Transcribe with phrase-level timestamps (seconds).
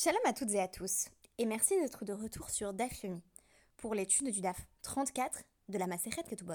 [0.00, 3.20] Shalom à toutes et à tous, et merci d'être de retour sur DAF Yomi
[3.78, 6.54] pour l'étude du DAF 34 de la Maseret Ketubot.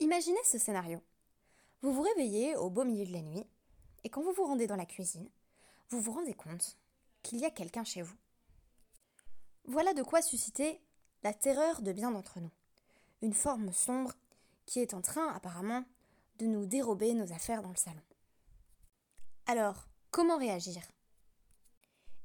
[0.00, 1.02] Imaginez ce scénario.
[1.82, 3.46] Vous vous réveillez au beau milieu de la nuit,
[4.02, 5.28] et quand vous vous rendez dans la cuisine,
[5.90, 6.78] vous vous rendez compte
[7.22, 8.16] qu'il y a quelqu'un chez vous.
[9.66, 10.80] Voilà de quoi susciter
[11.22, 12.50] la terreur de bien d'entre nous.
[13.20, 14.14] Une forme sombre
[14.64, 15.84] qui est en train, apparemment,
[16.38, 18.00] de nous dérober nos affaires dans le salon.
[19.44, 20.80] Alors, comment réagir?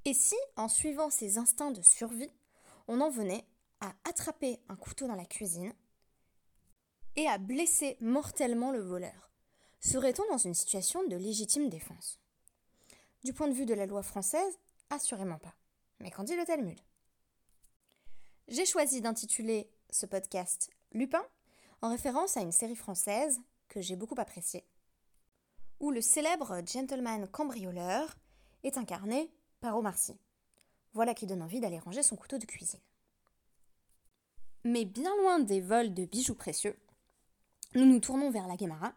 [0.05, 2.31] Et si, en suivant ses instincts de survie,
[2.87, 3.45] on en venait
[3.81, 5.73] à attraper un couteau dans la cuisine
[7.15, 9.29] et à blesser mortellement le voleur
[9.81, 12.19] Serait-on dans une situation de légitime défense?
[13.23, 15.55] Du point de vue de la loi française, assurément pas.
[16.01, 16.77] Mais qu'en dit le Talmud?
[18.49, 21.23] J'ai choisi d'intituler ce podcast Lupin
[21.81, 24.65] en référence à une série française que j'ai beaucoup appréciée,
[25.79, 28.17] où le célèbre gentleman cambrioleur
[28.63, 29.81] est incarné par
[30.93, 32.79] Voilà qui donne envie d'aller ranger son couteau de cuisine.
[34.63, 36.77] Mais bien loin des vols de bijoux précieux,
[37.75, 38.93] nous nous tournons vers la Guémara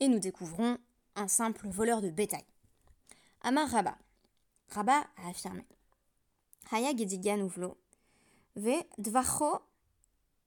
[0.00, 0.78] et nous découvrons
[1.16, 2.44] un simple voleur de bétail.
[3.42, 3.96] Amar Rabba.
[4.70, 5.64] Rabba a affirmé
[6.70, 7.78] Haya gedigan uvlo
[8.56, 9.62] ve dvacho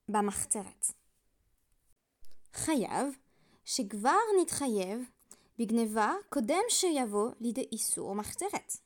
[0.08, 0.94] bamachteret.
[2.54, 3.16] Chayav,
[3.66, 5.02] shekvar nitchayev,
[5.58, 8.82] bigneva kodem sheyavo lide isur machteret.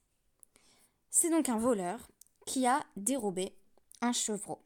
[1.17, 2.11] C'est donc un voleur
[2.45, 3.55] qui a dérobé
[4.02, 4.61] un chevreau.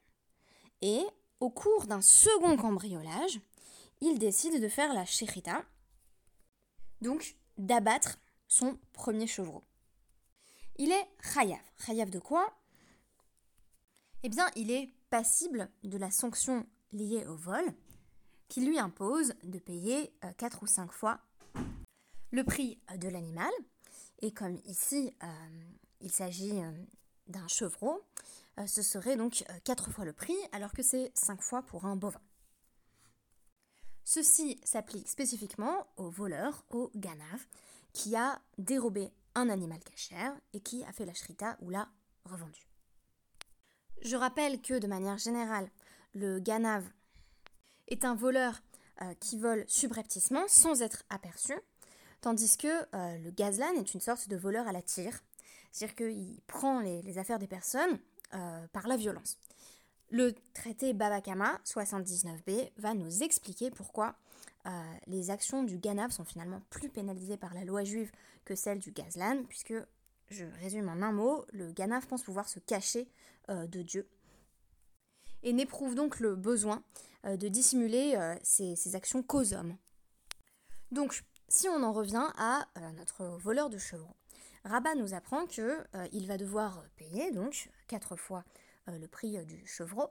[0.82, 1.04] Et
[1.40, 3.40] au cours d'un second cambriolage,
[4.02, 5.64] il décide de faire la chérita,
[7.02, 9.64] donc d'abattre son premier chevreau.
[10.78, 11.62] Il est chayav.
[11.86, 12.52] Chayav de quoi?
[14.24, 17.76] Eh bien, il est passible de la sanction liée au vol,
[18.48, 21.20] qui lui impose de payer 4 euh, ou 5 fois
[22.32, 23.52] le prix de l'animal.
[24.24, 25.28] Et comme ici, euh,
[26.02, 26.72] il s'agit euh,
[27.28, 28.02] d'un chevreau,
[28.60, 31.86] euh, ce serait donc 4 euh, fois le prix, alors que c'est 5 fois pour
[31.86, 32.22] un bovin.
[34.04, 37.46] Ceci s'applique spécifiquement au voleur, au ganav,
[37.94, 41.90] qui a dérobé un animal cachère et qui a fait la shrita ou l'a
[42.26, 42.68] revendu.
[44.02, 45.70] Je rappelle que de manière générale,
[46.16, 46.84] le ganav
[47.88, 48.62] est un voleur
[49.20, 51.54] qui vole subrepticement sans être aperçu,
[52.22, 55.22] tandis que le gazlan est une sorte de voleur à la tire
[55.72, 58.00] c'est-à-dire qu'il prend les, affaires des personnes
[58.34, 59.38] euh, par la violence.
[60.10, 64.16] Le traité Babakama 79b va nous expliquer pourquoi
[64.66, 64.70] euh,
[65.08, 68.12] les actions du Ganav sont finalement plus pénalisées par la loi juive
[68.46, 69.76] que celles du Gazlan, puisque,
[70.30, 73.08] je résume en un mot, le Ganav pense pouvoir se cacher
[73.50, 74.08] euh, de Dieu
[75.44, 76.84] et n'éprouve donc le besoin
[77.24, 79.78] de dissimuler ses, actions qu'aux hommes.
[80.92, 84.16] Donc, si on en revient à notre voleur de chevrons,
[84.66, 88.44] Rabat nous apprend qu'il euh, va devoir payer donc quatre fois
[88.88, 90.10] euh, le prix euh, du chevreau,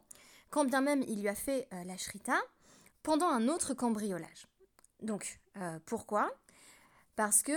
[0.51, 2.39] quand bien même il lui a fait la shrita
[3.03, 4.49] pendant un autre cambriolage.
[5.03, 5.39] Donc
[5.85, 6.31] pourquoi?
[7.17, 7.53] Parce que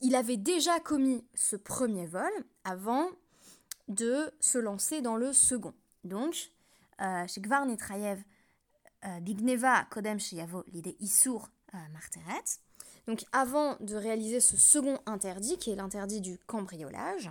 [0.00, 2.32] il avait déjà commis ce premier vol
[2.64, 3.10] avant
[3.88, 5.74] de se lancer dans le second.
[6.04, 6.52] Donc,
[7.26, 7.42] chez
[9.20, 11.50] Bigneva Kodem Sheyavo l'idée Issour
[11.92, 12.44] Marteret,
[13.06, 17.30] donc avant de réaliser ce second interdit, qui est l'interdit du cambriolage,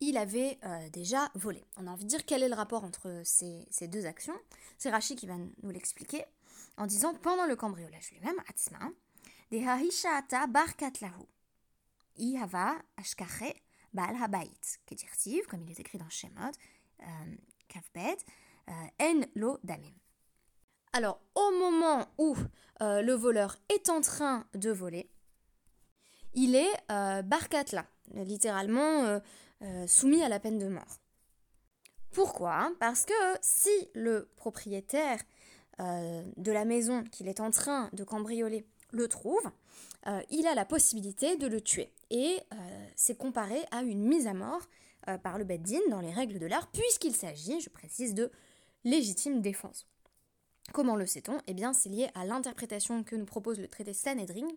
[0.00, 1.64] il avait euh, déjà volé.
[1.76, 4.36] On a envie de dire quel est le rapport entre ces, deux actions.
[4.76, 6.24] C'est Rachi qui va nous l'expliquer
[6.76, 8.90] en disant pendant le cambriolage lui-même, Atzma,
[9.52, 11.24] de barkat lahu.
[12.16, 13.54] Ihava ashkache
[13.92, 14.78] baal habayit.
[15.48, 16.50] Comme il est écrit dans Shemot,
[17.00, 17.04] euh,
[17.68, 18.18] Kavbet,
[18.68, 20.01] euh, en lo damim.
[20.94, 22.36] Alors, au moment où
[22.82, 25.08] euh, le voleur est en train de voler,
[26.34, 29.20] il est euh, barkatla, littéralement
[29.62, 31.00] euh, soumis à la peine de mort.
[32.10, 32.72] Pourquoi?
[32.78, 35.18] Parce que si le propriétaire
[35.78, 39.42] de la maison qu'il est en train de cambrioler le trouve,
[40.30, 41.90] il a la possibilité de le tuer.
[42.10, 42.38] Et
[42.94, 44.60] c'est comparé à une mise à mort
[45.22, 48.30] par le Beddin dans les règles de l'art, puisqu'il s'agit, je précise, de
[48.84, 49.86] légitime défense.
[50.72, 54.48] Comment le sait-on Eh bien, c'est lié à l'interprétation que nous propose le traité Sanhedrin,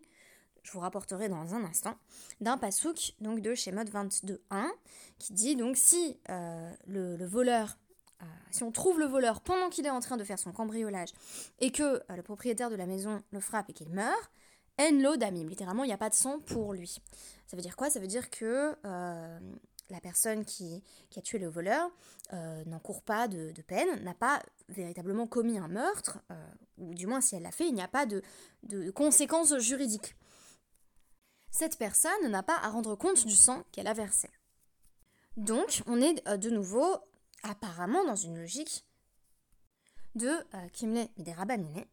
[0.63, 1.95] je vous rapporterai dans un instant,
[2.41, 4.65] d'un pasouk donc de Shemot 22.1,
[5.19, 7.77] qui dit donc si euh, le, voleur,
[8.21, 11.09] euh, si on trouve le voleur pendant qu'il est en train de faire son cambriolage
[11.59, 14.31] et que euh, le propriétaire de la maison le frappe et qu'il meurt,
[14.79, 16.97] en lo damim, littéralement il n'y a pas de sang pour lui.
[17.45, 17.89] Ça veut dire quoi?
[17.89, 18.75] Ça veut dire que
[19.89, 20.83] la personne qui,
[21.15, 21.89] a tué le voleur
[22.33, 26.47] euh, n'encourt pas de, peine, n'a pas véritablement commis un meurtre, euh,
[26.77, 28.21] ou du moins si elle l'a fait, il n'y a pas de,
[28.91, 30.15] conséquences juridiques.
[31.51, 34.29] cette personne n'a pas à rendre compte du sang qu'elle a versé.
[35.37, 36.97] Donc, on est euh, de nouveau
[37.43, 38.85] apparemment dans une logique
[40.15, 41.85] de euh, Kimle Miderabanine,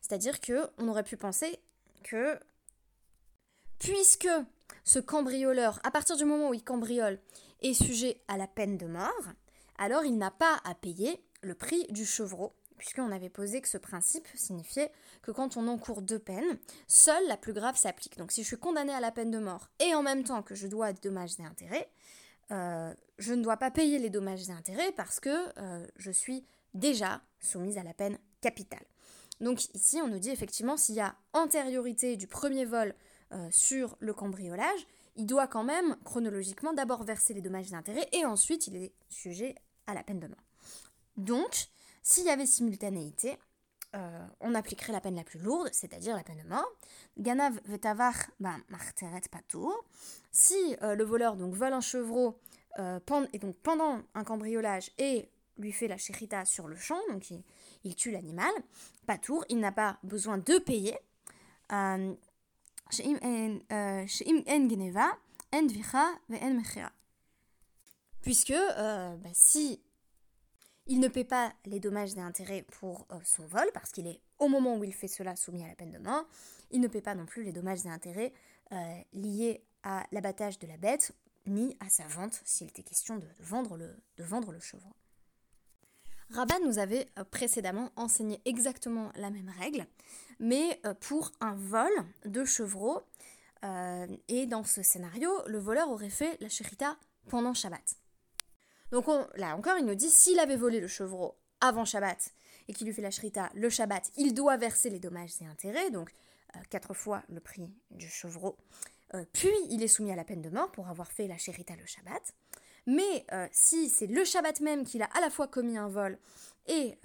[0.00, 1.60] c'est-à-dire que on aurait pu penser
[2.02, 2.38] que
[3.78, 4.28] puisque
[4.84, 7.18] ce cambrioleur, à partir du moment où il cambriole,
[7.62, 9.32] est sujet à la peine de mort,
[9.78, 13.78] alors il n'a pas à payer le prix du chevreau, puisqu'on avait posé que ce
[13.78, 14.90] principe signifiait
[15.22, 18.18] que quand on encourt deux peines, seule la plus grave s'applique.
[18.18, 20.54] Donc si je suis condamnée à la peine de mort et en même temps que
[20.54, 21.88] je dois des dommages et intérêts,
[22.52, 26.44] euh, je ne dois pas payer les dommages et intérêts parce que euh, je suis
[26.74, 28.84] déjà soumise à la peine capitale.
[29.40, 32.94] Donc ici, on nous dit effectivement s'il y a antériorité du premier vol
[33.32, 34.86] euh, sur le cambriolage,
[35.16, 38.92] il doit quand même chronologiquement d'abord verser les dommages et intérêts et ensuite il est
[39.08, 39.54] sujet
[39.86, 40.44] à la peine de mort.
[41.16, 41.68] Donc,
[42.02, 43.36] s'il y avait simultanéité,
[43.94, 46.70] euh, on appliquerait la peine la plus lourde, c'est-à-dire la peine de mort.
[47.18, 49.84] Ganav vetavar ben, marteret patour.
[50.30, 52.38] Si euh, le voleur donc vole un chevreau
[53.32, 57.32] et donc pendant un cambriolage et lui fait la chérita sur le champ, donc
[57.84, 58.52] il, tue l'animal,
[59.06, 60.98] patour, il n'a pas besoin de payer.
[68.22, 69.80] Puisque euh, bah, si
[70.86, 74.20] il ne paie pas les dommages et intérêts pour euh, son vol, parce qu'il est
[74.38, 76.24] au moment où il fait cela soumis à la peine de mort,
[76.70, 78.32] il ne paie pas non plus les dommages et intérêts
[78.72, 81.12] euh, liés à l'abattage de la bête,
[81.46, 84.92] ni à sa vente, s'il était question de, vendre, le, de vendre le chevreau.
[86.30, 89.86] Rabat nous avait précédemment enseigné exactement la même règle,
[90.40, 91.92] mais euh, pour un vol
[92.24, 93.02] de chevreau.
[93.64, 96.96] Euh, et dans ce scénario, le voleur aurait fait la shérita
[97.28, 97.96] pendant Shabbat.
[98.92, 99.06] Donc
[99.36, 102.32] là encore, il nous dit s'il avait volé le chevreau avant Shabbat
[102.68, 105.90] et qu'il lui fait la shrita le Shabbat, il doit verser les dommages et intérêts,
[105.90, 106.12] donc
[106.54, 108.56] euh, quatre fois le prix du chevreau.
[109.32, 111.86] puis il est soumis à la peine de mort pour avoir fait la shrita le
[111.86, 112.34] Shabbat.
[112.86, 116.18] Mais si c'est le Shabbat même qu'il a à la fois commis un vol
[116.68, 116.96] et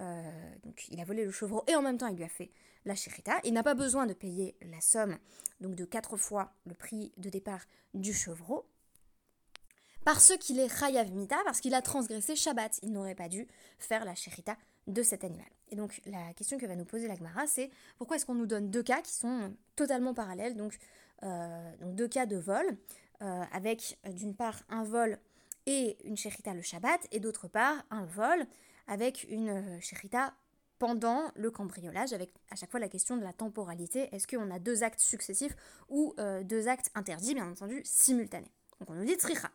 [0.62, 2.50] donc il a volé le chevreau et en même temps il lui a fait
[2.84, 3.40] la shirita.
[3.44, 5.18] Il n'a pas besoin de payer la somme,
[5.60, 7.60] donc de quatre fois le prix de départ
[7.94, 8.66] du chevreau,
[10.04, 12.80] parce qu'il est chayav mita, parce qu'il a transgressé Shabbat.
[12.82, 13.46] Il n'aurait pas dû
[13.78, 14.56] faire la shirita
[14.88, 15.46] de cet animal.
[15.68, 18.46] Et donc la question que va nous poser la Gemara, c'est pourquoi est-ce qu'on nous
[18.46, 20.76] donne deux cas qui sont totalement parallèles, donc,
[21.22, 22.66] euh, deux cas de vol,
[23.22, 25.18] euh, avec d'une part un vol
[25.66, 28.46] et une shérita le Shabbat, et d'autre part un vol
[28.86, 30.34] avec une euh, shérita
[30.78, 34.08] pendant le cambriolage, avec à chaque fois la question de la temporalité.
[34.14, 35.54] Est-ce qu'on a deux actes successifs
[35.88, 38.50] ou euh, deux actes interdits, bien entendu, simultanés?
[38.80, 39.50] Donc on nous dit tricha.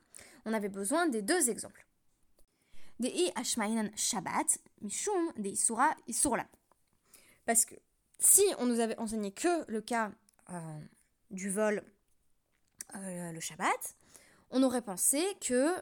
[0.46, 1.86] On avait besoin des deux exemples.
[3.00, 6.48] Des i ashmainan shabbat, mishum, des isura isurla.
[7.46, 7.76] Parce que
[8.20, 10.12] si on nous avait enseigné que le cas
[10.50, 10.80] euh,
[11.30, 11.84] du vol
[12.94, 13.96] le Shabbat,
[14.50, 15.76] on aurait pensé que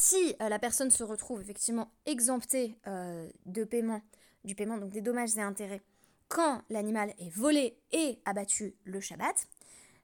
[0.00, 4.00] si euh, la personne se retrouve effectivement exemptée euh, de paiement,
[4.44, 5.82] du paiement donc des dommages et intérêts,
[6.28, 9.48] quand l'animal est volé et abattu le Shabbat,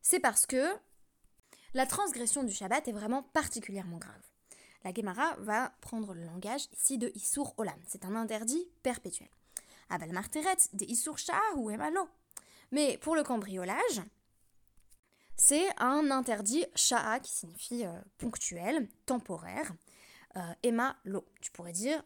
[0.02, 0.64] c'est parce que
[1.75, 4.20] la transgression du Shabbat est vraiment particulièrement grave.
[4.82, 7.79] La Gemara va prendre le langage ici de Issour Olam.
[7.87, 9.29] C'est un interdit perpétuel.
[9.90, 12.08] Abal Marteret, de Issour Shah ou Emalo.
[12.73, 14.02] Mais pour le cambriolage,
[15.37, 19.73] c'est un interdit sha'a qui signifie euh, ponctuel, temporaire.
[20.37, 21.25] Euh, Emma lo.
[21.41, 22.03] Tu pourrais dire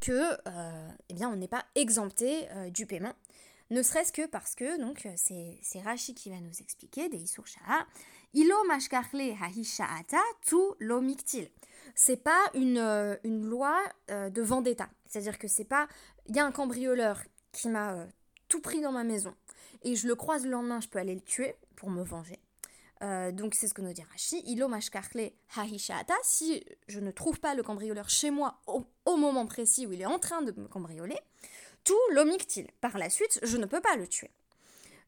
[0.00, 3.14] que euh, eh bien, on n'est pas exempté du paiement.
[3.70, 7.86] Ne serait-ce que parce que, donc, c'est, Rashi qui va nous expliquer, des Sha'a,
[8.32, 11.50] Ilo mashkarle hahisha'ata tu lo miktil.
[11.94, 12.78] C'est pas une,
[13.24, 13.76] une loi
[14.08, 14.88] de vendetta.
[15.06, 15.88] C'est-à-dire que c'est pas.
[16.26, 17.20] Il y a un cambrioleur
[17.52, 18.06] qui m'a
[18.48, 19.34] tout pris dans ma maison
[19.82, 22.38] et je le croise le lendemain, je peux aller le tuer pour me venger.
[23.02, 24.42] Euh, donc c'est ce que nous dit Rashi.
[25.56, 26.14] Hahishata.
[26.22, 30.06] Si je ne trouve pas le cambrioleur chez moi au, moment précis où il est
[30.06, 31.18] en train de me cambrioler,
[31.84, 32.68] tout l'omictile.
[32.80, 34.30] Par la suite, je ne peux pas le tuer.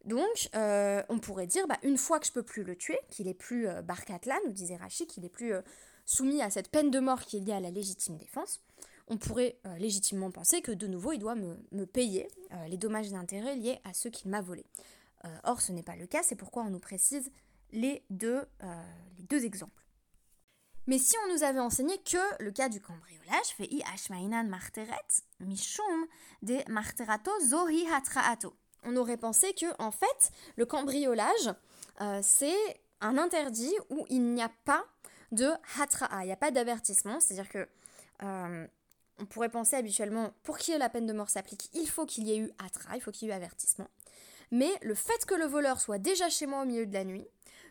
[0.05, 3.29] Donc, euh, on pourrait dire, bah, une fois que je peux plus le tuer, qu'il
[3.29, 5.53] est plus euh, barkatla, nous disait Rashi, qu'il est plus
[6.07, 8.63] soumis à cette peine de mort qui est liée à la légitime défense,
[9.09, 12.29] on pourrait légitimement penser que de nouveau, il doit me, me payer
[12.69, 14.67] les dommages et intérêts liés à ceux qu'il m'a volés.
[15.43, 17.31] or, ce n'est pas le cas, c'est pourquoi on nous précise
[17.73, 18.83] les deux, euh,
[19.19, 19.73] les deux exemples.
[20.87, 23.55] Mais si on nous avait enseigné que le cas du cambriolage,
[24.49, 24.95] marteret,
[25.41, 26.07] mishum
[26.43, 28.55] de marterato zohi hatraato.
[28.83, 31.55] On aurait pensé que, en fait, le cambriolage,
[32.01, 34.85] euh, c'est un interdit où il n'y a pas
[35.33, 37.69] de hatra'a, il n'y a pas d'avertissement, c'est-à-dire que
[38.23, 38.67] euh,
[39.19, 42.33] on pourrait penser habituellement, pour qui la peine de mort s'applique, il faut qu'il y
[42.33, 43.89] ait eu hatra, il faut qu'il y ait eu avertissement.
[44.51, 47.27] mais le fait que le voleur soit déjà chez moi au milieu de la nuit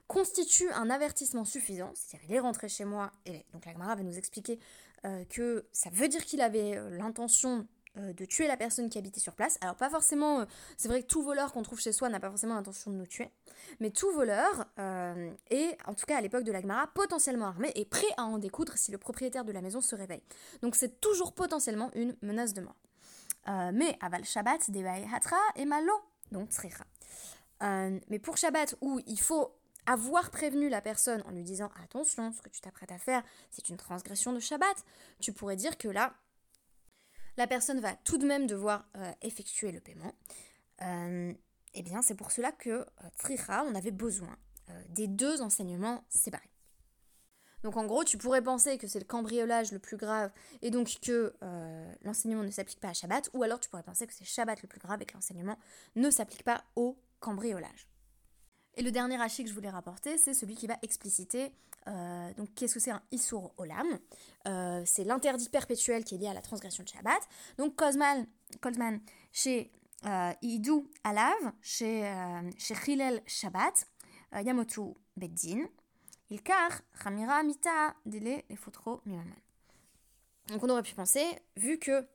[0.10, 4.02] constitue un avertissement suffisant, c'est-à-dire il est rentré chez moi, et donc la Gemara va
[4.02, 4.60] nous expliquer
[5.06, 8.98] euh, que ça veut dire qu'il avait euh, l'intention euh, de tuer la personne qui
[8.98, 9.60] habitait sur place.
[9.62, 10.48] Alors pas forcément,
[10.78, 13.06] c'est vrai que tout voleur qu'on trouve chez soi n'a pas forcément l'intention de nous
[13.06, 13.30] tuer,
[13.80, 14.66] mais tout voleur
[15.52, 18.40] est, en tout cas à l'époque de la Gemara, potentiellement armé et prêt à en
[18.40, 20.24] découdre si le propriétaire de la maison se réveille.
[20.64, 22.78] Donc c'est toujours potentiellement une menace de mort.
[23.74, 25.94] mais aval Shabbat, Devaï Hatra et Malo,
[26.32, 26.86] donc Tsricha.
[27.62, 29.59] mais pour Shabbat, où il faut
[29.90, 33.70] avoir prévenu la personne en lui disant attention, ce que tu t'apprêtes à faire, c'est
[33.70, 34.86] une transgression de Shabbat,
[35.20, 36.14] tu pourrais dire que là,
[37.38, 40.14] la personne va tout de même devoir euh, effectuer le paiement.
[40.84, 41.34] Euh,
[41.74, 44.38] eh bien, c'est pour cela que euh, on avait besoin
[44.70, 46.52] euh, des deux enseignements séparés.
[47.64, 50.32] Donc en gros, tu pourrais penser que c'est le cambriolage le plus grave
[50.62, 51.34] et donc que
[52.06, 54.70] l'enseignement ne s'applique pas à Shabbat, ou alors tu pourrais penser que c'est Shabbat le
[54.70, 55.58] plus grave et que l'enseignement
[55.98, 57.89] ne s'applique pas au cambriolage.
[58.76, 61.52] Et le dernier rachis que je voulais rapporter, c'est celui qui va expliciter
[61.88, 63.88] euh, donc qu'est-ce que c'est un Issour Olam
[64.48, 67.22] euh, C'est l'interdit perpétuel qui est lié à la transgression de Shabbat.
[67.58, 68.26] Donc Kozman
[69.32, 69.72] chez
[70.06, 70.34] euh,
[71.04, 73.88] Alav, chez, euh, chez Chilel Shabbat,
[74.44, 75.66] Yamotu Beddin,
[76.30, 79.34] Ilkar, Ramira Mita, Dele et Fotro Mimaman.
[80.50, 81.26] Donc on aurait pu penser,
[81.58, 82.08] vu que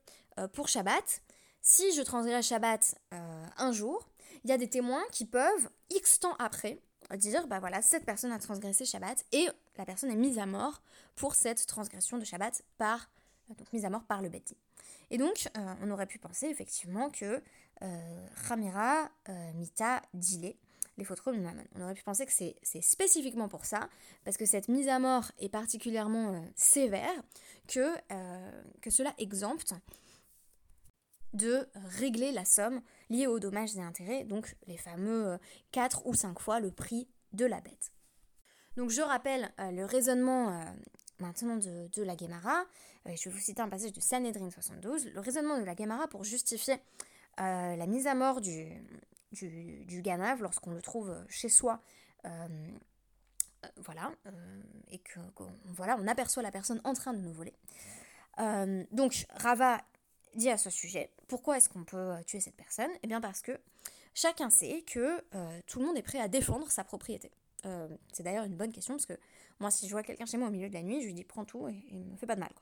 [0.53, 1.23] pour Shabbat,
[1.63, 4.09] si je transgresse Shabbat un jour,
[4.45, 6.79] il y a des témoins qui peuvent, X temps après,
[7.17, 10.83] dire, bah voilà, cette personne a transgressé Shabbat et la personne est mise à mort
[11.17, 13.11] pour cette transgression de Shabbat par,
[13.49, 14.57] donc mise à mort par le Beti.
[15.11, 17.43] Et donc, euh, on aurait pu penser effectivement que
[17.83, 20.55] euh, Khamira, euh, Mita, Dile,
[20.97, 23.89] les fautes On aurait pu penser que c'est spécifiquement pour ça,
[24.25, 27.11] parce que cette mise à mort est particulièrement sévère,
[27.67, 27.97] que,
[28.81, 29.75] que cela exempte
[31.35, 35.39] de régler la somme liée aux dommages et intérêts, donc les fameux
[35.73, 37.93] 4 euh, ou 5 fois le prix de la bête.
[38.77, 40.65] Donc je rappelle euh, le raisonnement euh,
[41.19, 42.65] maintenant de, la Gemara,
[43.07, 46.25] je vais vous citer un passage de Sanhedrin 72, le raisonnement de la Gemara pour
[46.25, 46.77] justifier
[47.37, 48.67] la mise à mort du,
[49.33, 51.81] du, du Ganav lorsqu'on le trouve chez soi
[53.77, 54.13] voilà,
[54.91, 55.19] et que,
[55.65, 57.55] voilà, on aperçoit la personne en train de nous voler.
[58.93, 59.81] donc Rava
[60.35, 61.11] dit à ce sujet.
[61.35, 62.91] Pourquoi est-ce qu'on peut euh, tuer cette personne?
[63.03, 63.59] Eh bien parce que
[64.15, 67.33] chacun sait que euh, tout le monde est prêt à défendre sa propriété.
[67.67, 69.19] Euh, c'est d'ailleurs une bonne question parce que
[69.59, 71.25] moi, si je vois quelqu'un chez moi au milieu de la nuit, je lui dis
[71.25, 72.53] prends tout et il me fait pas de mal.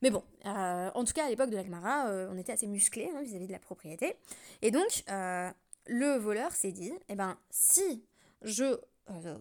[0.00, 3.48] Mais bon, en tout cas, à l'époque de l'Agmara, on était assez musclé hein, vis-à-vis
[3.48, 4.16] de la propriété.
[4.62, 8.02] Et donc, le voleur s'est dit eh ben, si
[8.40, 8.80] je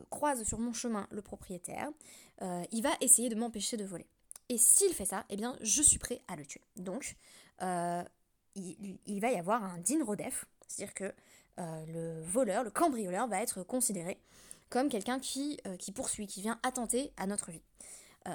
[0.10, 1.90] croise sur mon chemin le propriétaire,
[2.42, 4.08] il va essayer de m'empêcher de voler.
[4.50, 6.62] Et s'il fait ça, eh bien, je suis prêt à le tuer.
[6.76, 7.16] Donc,
[8.58, 8.62] euh,
[9.06, 11.14] il, va y avoir un din rodef, c'est-à-dire que
[11.60, 14.20] euh, le voleur, le cambrioleur va être considéré
[14.70, 17.62] comme quelqu'un qui, euh, poursuit, qui vient attenter à notre vie.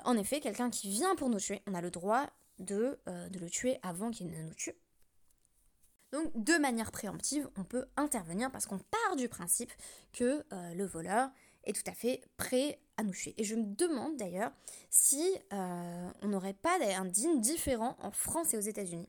[0.04, 2.26] en effet, quelqu'un qui vient pour nous tuer, on a le droit
[2.58, 4.75] de, de le tuer avant qu'il ne nous tue.
[6.12, 9.73] Donc, de manière préemptive, on peut intervenir parce qu'on part du principe
[10.12, 11.30] que le voleur
[11.64, 13.35] est tout à fait prêt à nous tuer.
[13.38, 14.50] Et je me demande d'ailleurs
[14.90, 19.08] si on n'aurait pas un din différent en France et aux États-Unis.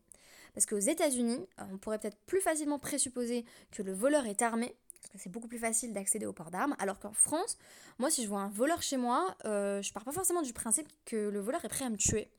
[0.58, 4.76] Parce qu'aux États-Unis, euh, on pourrait peut-être plus facilement présupposer que le voleur est armé,
[5.00, 7.60] parce que c'est beaucoup plus facile d'accéder au port d'armes, alors qu'en France,
[8.00, 10.88] moi si je vois un voleur chez moi, euh, je pars pas forcément du principe
[11.06, 12.32] que le voleur est prêt à me tuer.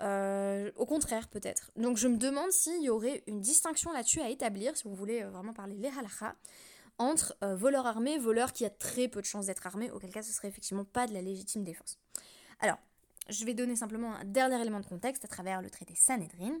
[0.00, 1.70] Euh, au contraire, peut-être.
[1.76, 5.22] Donc je me demande s'il y aurait une distinction là-dessus à établir, si vous voulez
[5.22, 6.34] vraiment parler les halakha,
[6.96, 10.32] entre voleur armé, voleur qui a très peu de chances d'être armé, auquel cas ce
[10.32, 11.98] serait effectivement pas de la légitime défense.
[12.60, 12.78] Alors,
[13.28, 16.58] je vais donner simplement un dernier élément de contexte à travers le traité Sanhedrin,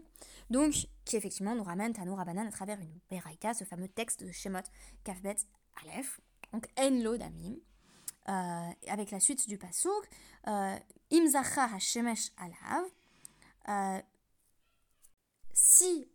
[0.50, 4.30] donc qui effectivement nous ramène à Rabanan à travers une Beraïka, ce fameux texte de
[4.30, 4.60] Shemot
[5.04, 5.36] Kafbet
[5.82, 6.20] Aleph,
[6.52, 7.56] donc Enlo Damim,
[8.28, 10.08] euh, avec la suite du Pasuk,
[10.46, 10.76] euh,
[11.10, 12.84] Imzacha Hashemesh Alav,
[13.68, 14.02] euh,
[15.52, 16.08] si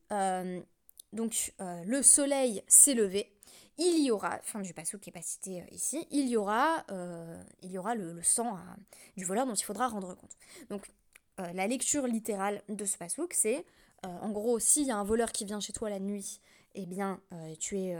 [1.13, 3.36] donc le soleil s'est levé,
[3.77, 6.83] il y aura, fin du passage qui n'est pas cité euh, ici, il y aura,
[6.91, 8.77] euh, le, sang hein,
[9.15, 10.35] du voleur dont il faudra rendre compte.
[10.69, 10.89] Donc
[11.39, 13.65] euh, la lecture littérale de ce passouk, c'est
[14.03, 16.39] en gros, s'il y a un voleur qui vient chez toi la nuit,
[16.75, 17.19] eh bien
[17.59, 17.97] tu es,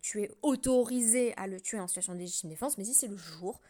[0.00, 3.16] tu es autorisé à le tuer en situation de légitime défense, mais si c'est le
[3.16, 3.60] jour,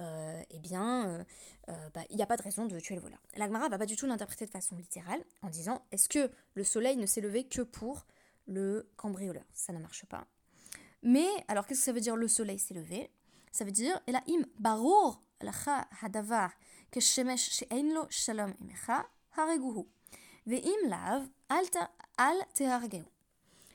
[0.00, 1.26] eh bien,
[1.66, 3.18] bah, il n'y a pas de raison de tuer le voleur.
[3.36, 6.96] L'Agmara va pas du tout l'interpréter de façon littérale en disant est-ce que le soleil
[6.96, 8.06] ne s'est levé que pour
[8.46, 9.44] le cambrioleur.
[9.52, 10.26] Ça ne marche pas.
[11.02, 13.10] Mais, alors qu'est-ce que ça veut dire le soleil s'est levé?
[13.52, 14.44] Ça veut dire, et im
[15.40, 16.50] lacha hadavar
[16.98, 19.84] shalom imecha hareguhu.
[20.46, 23.04] Ve'im lav al tehargeu.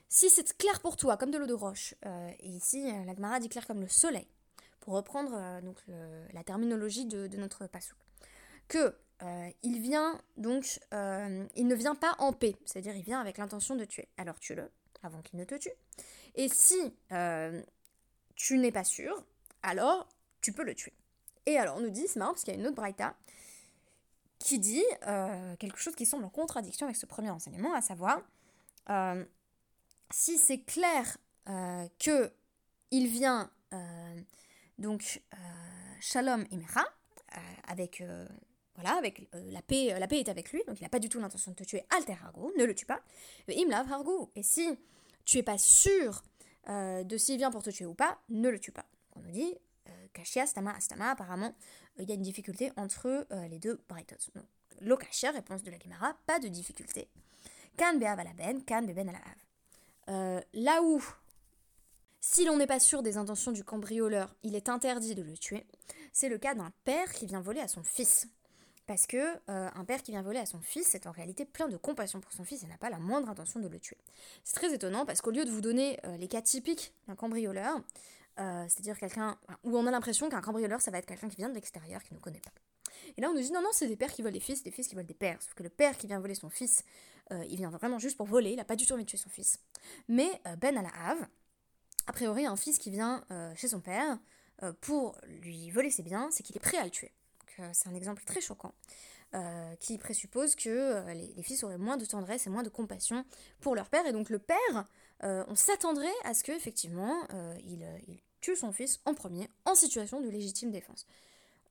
[0.08, 1.94] Si c'est clair pour toi, comme de l'eau de roche,
[2.40, 4.28] et ici la Gemara dit clair comme le soleil,
[4.80, 5.78] pour reprendre donc
[6.34, 7.98] la terminologie de, notre pasouk,
[8.68, 8.96] que
[9.64, 13.86] il vient donc, il ne vient pas en paix, c'est-à-dire il vient avec l'intention de
[13.86, 14.08] tuer.
[14.18, 14.72] Alors tue-le
[15.04, 15.74] avant qu'il ne te tue.
[16.36, 16.94] Et si
[18.36, 19.24] tu n'es pas sûr,
[19.64, 20.08] alors
[20.42, 20.94] tu peux le tuer.
[21.46, 23.16] Et alors on nous dit, c'est marrant parce qu'il y a une autre braïta
[24.40, 28.22] qui dit euh, quelque chose qui semble en contradiction avec ce premier enseignement, à savoir,
[28.90, 29.24] euh,
[30.10, 31.18] si c'est clair
[31.50, 32.32] euh, que
[32.92, 33.52] il vient
[34.80, 35.22] donc
[36.00, 36.84] Shalom Imera,
[37.68, 38.02] avec
[38.80, 41.20] voilà, avec la paix, la paix est avec lui, donc il n'a pas du tout
[41.20, 43.02] l'intention de te tuer, alter hargo, ne le tue pas,
[43.50, 44.32] imlav hargo.
[44.36, 44.70] Et si
[45.26, 46.24] tu es pas sûr
[46.68, 48.86] de s'il vient pour te tuer ou pas, ne le tue pas.
[49.16, 49.56] On nous dit,
[50.14, 51.54] Kashia, Stama, Astama, apparemment,
[51.98, 54.16] il y a une difficulté entre euh, les deux Braitot.
[54.82, 57.10] Lokashia, réponse de la Gemara, pas de difficulté.
[57.78, 61.04] Kan be'av ben, kan beben la euh, Là où,
[62.20, 65.66] si l'on n'est pas sûr des intentions du cambrioleur, il est interdit de le tuer,
[66.12, 68.28] c'est le cas d'un père qui vient voler à son fils.
[68.90, 71.68] Parce que euh, un père qui vient voler à son fils est en réalité plein
[71.68, 74.00] de compassion pour son fils et n'a pas la moindre intention de le tuer.
[74.44, 77.80] C'est très étonnant parce qu'au lieu de vous donner les cas typiques d'un cambrioleur,
[78.40, 81.50] euh, c'est-à-dire quelqu'un où on a l'impression qu'un cambrioleur, ça va être quelqu'un qui vient
[81.50, 82.50] de l'extérieur, qui ne connaît pas.
[83.16, 84.72] Et là, on nous dit non, non, c'est des pères qui volent des fils, des
[84.72, 85.40] fils qui volent des pères.
[85.40, 86.84] Sauf que le père qui vient voler son fils,
[87.32, 89.20] euh, il vient vraiment juste pour voler, il n'a pas du tout envie de tuer
[89.20, 89.60] son fils.
[90.08, 91.28] Mais euh, Ben Alahave,
[92.08, 93.24] a priori, un fils qui vient
[93.56, 94.18] chez son père
[94.82, 97.12] pour lui voler ses biens, c'est qu'il est prêt à le tuer.
[97.74, 98.74] C'est un exemple très choquant.
[99.80, 103.26] qui présuppose que les, fils auraient moins de tendresse et moins de compassion
[103.62, 104.06] pour leur père.
[104.06, 104.86] Et donc le père,
[105.22, 107.28] on s'attendrait à ce qu'effectivement,
[107.64, 111.06] il, il, tue son fils en premier en situation de légitime défense.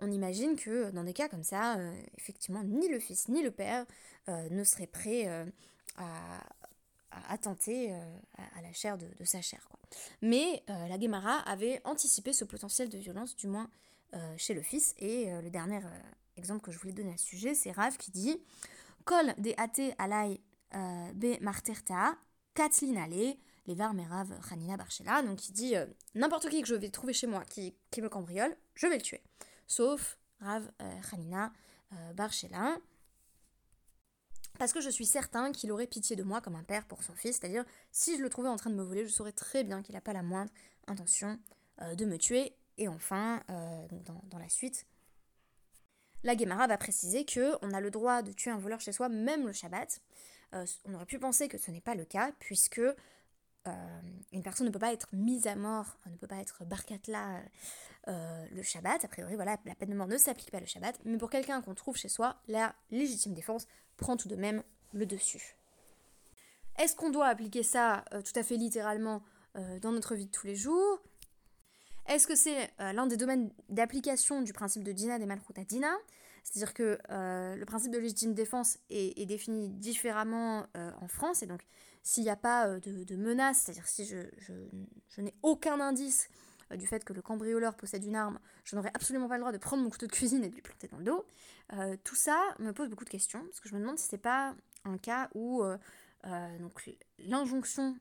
[0.01, 3.51] On imagine que dans des cas comme ça, euh, effectivement, ni le fils ni le
[3.51, 3.85] père
[4.29, 5.45] euh, ne seraient prêts euh,
[5.97, 6.41] à,
[7.29, 7.93] attenter
[8.37, 9.67] à, la chair de, sa chair.
[10.21, 13.71] Mais la Guémara avait anticipé ce potentiel de violence, du moins
[14.37, 14.95] chez le fils.
[14.99, 15.81] Et le dernier
[16.37, 18.43] exemple que je voulais donner à ce sujet, c'est Rav qui dit
[19.05, 20.41] Kol de ate alai
[21.15, 22.17] be marterta,
[22.55, 23.37] katlinale,
[23.69, 27.27] les Merav Hanina Barchela, donc il dit euh, n'importe qui que je vais trouver chez
[27.27, 29.23] moi qui, me cambriole, je vais le tuer.
[29.67, 30.71] Sauf Rav
[31.13, 31.53] Hanina
[31.93, 32.79] euh, euh, Barchela,
[34.59, 37.15] parce que je suis certain qu'il aurait pitié de moi comme un père pour son
[37.15, 39.83] fils, c'est-à-dire si je le trouvais en train de me voler, je saurais très bien
[39.83, 40.51] qu'il n'a pas la moindre
[40.87, 41.39] intention
[41.81, 42.57] de me tuer.
[42.79, 43.43] Et enfin,
[44.31, 44.87] dans, la suite,
[46.23, 49.09] la Gemara va préciser que on a le droit de tuer un voleur chez soi,
[49.09, 50.01] même le Shabbat.
[50.53, 52.81] on aurait pu penser que ce n'est pas le cas, puisque
[53.69, 54.01] euh,
[54.33, 57.43] une personne ne peut pas être mise à mort, ne peut pas être barkatla
[58.09, 59.05] euh, le Shabbat.
[59.05, 60.99] A priori, voilà, la peine de mort ne s'applique pas le Shabbat.
[61.05, 64.63] Mais pour quelqu'un qu'on trouve chez soi, la légitime défense prend tout de même
[64.93, 65.57] le dessus.
[66.79, 69.23] Est-ce qu'on doit appliquer ça euh, tout à fait littéralement
[69.83, 71.01] dans notre vie de tous les jours?
[72.09, 75.95] Est-ce que c'est l'un des domaines d'application du principe de Dina des Malchut à Dina
[76.45, 81.61] c'est-à-dire que le principe de légitime défense est, défini différemment en France, et donc
[82.09, 86.31] s'il n'y a pas euh, de, menace, c'est-à-dire si je, n'ai aucun indice
[86.73, 89.53] euh, du fait que le cambrioleur possède une arme, je n'aurais absolument pas le droit
[89.53, 91.27] de prendre mon couteau de cuisine et de lui planter dans le dos.
[91.75, 94.17] Euh, tout ça me pose beaucoup de questions, parce que je me demande si c'est
[94.17, 95.63] pas un cas où
[97.19, 97.97] l'injonction,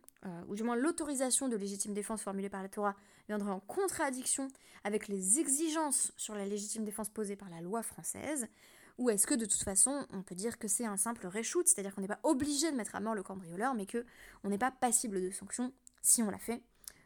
[0.47, 2.95] ou du moins l'autorisation de légitime défense formulée par la Torah,
[3.27, 4.47] viendrait en contradiction
[4.83, 8.47] avec les exigences sur la légitime défense posées par la loi française,
[8.97, 11.93] ou est-ce que de toute façon, on peut dire que c'est un simple reshoot, c'est-à-dire
[11.93, 14.05] qu'on n'est pas obligé de mettre à mort le cambrioleur, mais que
[14.43, 16.63] on n'est pas passible de sanctions si on l'a fait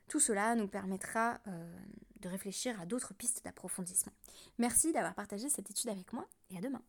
[0.08, 1.76] Tout cela nous permettra euh,
[2.21, 4.13] de réfléchir à d'autres pistes d'approfondissement.
[4.58, 6.82] Merci d'avoir partagé cette étude avec moi et à demain.